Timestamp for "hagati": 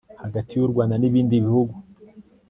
0.23-0.51